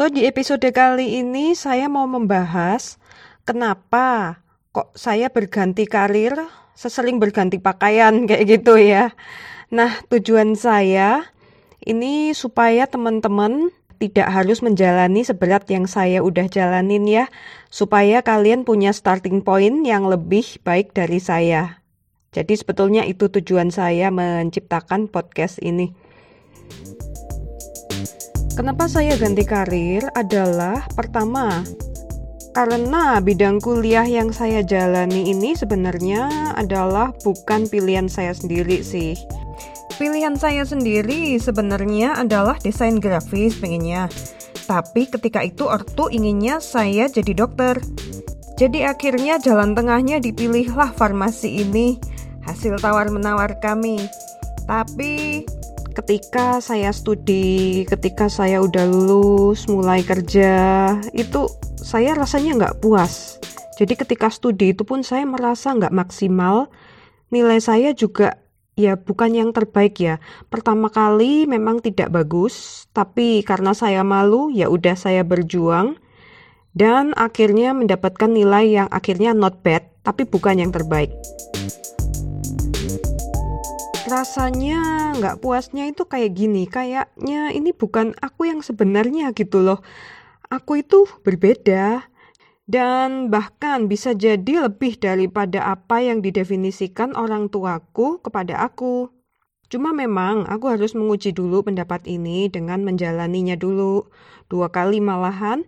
[0.00, 2.96] So, di episode kali ini saya mau membahas
[3.44, 4.40] kenapa
[4.72, 6.40] kok saya berganti karir,
[6.72, 9.12] sesering berganti pakaian kayak gitu ya.
[9.68, 11.28] Nah, tujuan saya
[11.84, 13.68] ini supaya teman-teman
[14.00, 17.28] tidak harus menjalani seberat yang saya udah jalanin ya,
[17.68, 21.84] supaya kalian punya starting point yang lebih baik dari saya.
[22.32, 25.92] Jadi sebetulnya itu tujuan saya menciptakan podcast ini.
[28.60, 31.64] Kenapa saya ganti karir adalah pertama,
[32.52, 39.16] karena bidang kuliah yang saya jalani ini sebenarnya adalah bukan pilihan saya sendiri sih
[39.96, 44.12] Pilihan saya sendiri sebenarnya adalah desain grafis pengennya.
[44.68, 47.80] Tapi ketika itu ortu inginnya saya jadi dokter.
[48.60, 51.96] Jadi akhirnya jalan tengahnya dipilihlah farmasi ini.
[52.44, 54.04] Hasil tawar-menawar kami.
[54.68, 55.44] Tapi
[56.00, 61.44] ketika saya studi, ketika saya udah lulus, mulai kerja, itu
[61.76, 63.36] saya rasanya nggak puas.
[63.76, 66.72] Jadi ketika studi itu pun saya merasa nggak maksimal.
[67.28, 68.40] Nilai saya juga
[68.80, 70.24] ya bukan yang terbaik ya.
[70.48, 76.00] Pertama kali memang tidak bagus, tapi karena saya malu ya udah saya berjuang
[76.72, 81.12] dan akhirnya mendapatkan nilai yang akhirnya not bad, tapi bukan yang terbaik.
[84.10, 89.86] Rasanya nggak puasnya itu kayak gini, kayaknya ini bukan aku yang sebenarnya gitu loh.
[90.50, 92.10] Aku itu berbeda,
[92.66, 99.14] dan bahkan bisa jadi lebih daripada apa yang didefinisikan orang tuaku kepada aku.
[99.70, 104.10] Cuma memang aku harus menguji dulu pendapat ini dengan menjalaninya dulu,
[104.50, 105.62] dua kali malahan,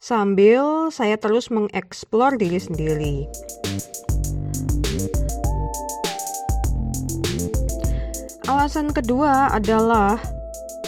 [0.00, 3.16] sambil saya terus mengeksplor diri sendiri.
[8.64, 10.16] Alasan kedua adalah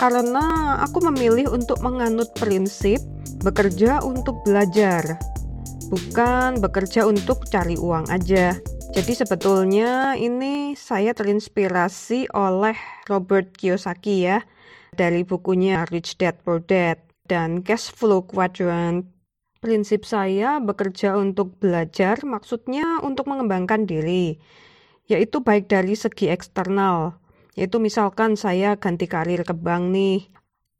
[0.01, 2.97] karena aku memilih untuk menganut prinsip
[3.45, 5.21] bekerja untuk belajar
[5.93, 8.57] bukan bekerja untuk cari uang aja.
[8.97, 12.81] Jadi sebetulnya ini saya terinspirasi oleh
[13.13, 14.41] Robert Kiyosaki ya
[14.97, 16.97] dari bukunya Rich Dad Poor Dad
[17.29, 19.05] dan Cash Flow Quadrant.
[19.61, 24.41] Prinsip saya bekerja untuk belajar maksudnya untuk mengembangkan diri,
[25.13, 27.21] yaitu baik dari segi eksternal,
[27.57, 30.29] yaitu misalkan saya ganti karir ke bank nih,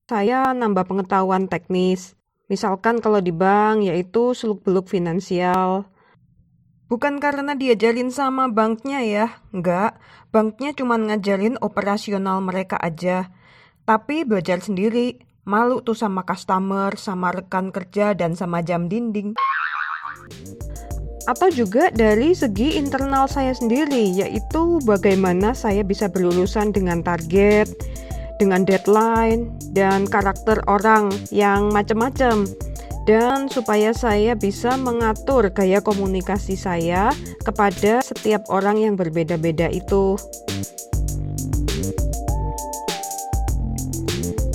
[0.07, 2.17] saya nambah pengetahuan teknis,
[2.47, 5.91] Misalkan kalau di bank yaitu seluk-beluk finansial.
[6.87, 9.99] Bukan karena diajarin sama banknya ya, enggak.
[10.31, 13.35] Banknya cuma ngajarin operasional mereka aja.
[13.83, 19.35] Tapi belajar sendiri, malu tuh sama customer, sama rekan kerja, dan sama jam dinding.
[21.27, 27.67] Atau juga dari segi internal saya sendiri, yaitu bagaimana saya bisa berurusan dengan target,
[28.39, 32.47] dengan deadline dan karakter orang yang macam-macam
[33.11, 40.15] dan supaya saya bisa mengatur gaya komunikasi saya kepada setiap orang yang berbeda-beda itu.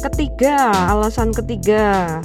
[0.01, 2.19] Ketiga, alasan ketiga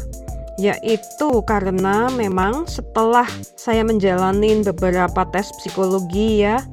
[0.56, 3.28] yaitu karena memang setelah
[3.60, 6.64] saya menjalani beberapa tes psikologi ya,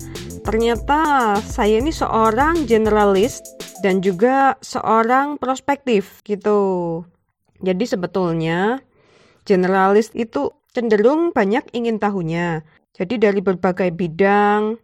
[0.47, 3.43] ternyata saya ini seorang generalis
[3.83, 7.03] dan juga seorang prospektif gitu.
[7.63, 8.79] Jadi sebetulnya
[9.43, 12.63] generalis itu cenderung banyak ingin tahunya.
[12.95, 14.79] Jadi dari berbagai bidang.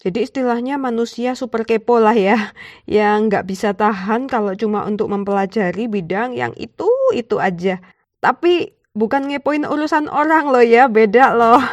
[0.00, 2.56] Jadi istilahnya manusia super kepo lah ya,
[2.88, 7.78] yang nggak bisa tahan kalau cuma untuk mempelajari bidang yang itu itu aja.
[8.20, 11.64] Tapi bukan ngepoin urusan orang loh ya, beda loh.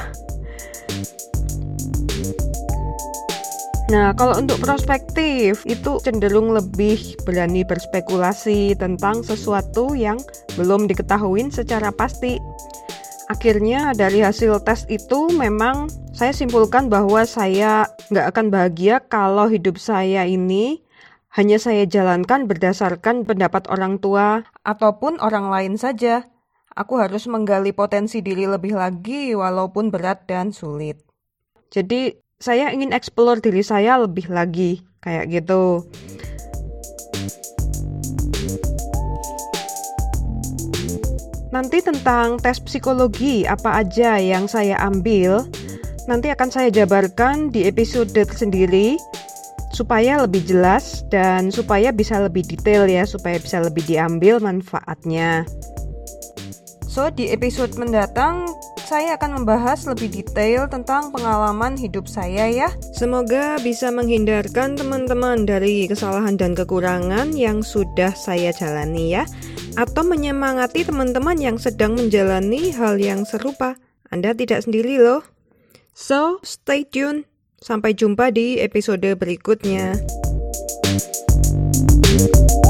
[3.88, 10.20] Nah, kalau untuk prospektif itu cenderung lebih berani berspekulasi tentang sesuatu yang
[10.60, 12.40] belum diketahui secara pasti.
[13.28, 19.76] Akhirnya dari hasil tes itu memang saya simpulkan bahwa saya nggak akan bahagia kalau hidup
[19.76, 20.84] saya ini
[21.36, 26.28] hanya saya jalankan berdasarkan pendapat orang tua ataupun orang lain saja.
[26.78, 31.02] Aku harus menggali potensi diri lebih lagi walaupun berat dan sulit.
[31.74, 35.82] Jadi saya ingin explore diri saya lebih lagi kayak gitu.
[41.50, 45.50] Nanti tentang tes psikologi apa aja yang saya ambil,
[46.06, 49.02] nanti akan saya jabarkan di episode tersendiri
[49.74, 55.42] supaya lebih jelas dan supaya bisa lebih detail ya, supaya bisa lebih diambil manfaatnya.
[56.98, 58.58] So, di episode mendatang
[58.90, 62.74] saya akan membahas lebih detail tentang pengalaman hidup saya ya.
[62.98, 69.30] Semoga bisa menghindarkan teman-teman dari kesalahan dan kekurangan yang sudah saya jalani ya
[69.78, 73.78] atau menyemangati teman-teman yang sedang menjalani hal yang serupa.
[74.10, 75.22] Anda tidak sendiri loh.
[75.94, 77.30] So, stay tune.
[77.62, 80.02] Sampai jumpa di episode berikutnya.
[82.18, 82.67] thank you